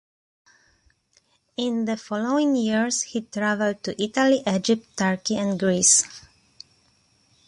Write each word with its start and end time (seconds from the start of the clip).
In 1.57 1.85
the 1.85 1.95
following 1.95 2.55
years 2.55 3.03
he 3.03 3.21
travelled 3.21 3.83
to 3.83 4.03
Italy, 4.03 4.41
Egypt, 4.47 4.97
Turkey 4.97 5.37
and 5.37 5.59
Greece. 5.59 6.03